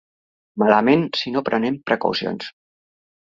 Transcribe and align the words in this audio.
Malament 0.61 1.03
si 1.19 1.33
no 1.35 1.43
prenem 1.49 1.77
precaucions. 1.91 2.49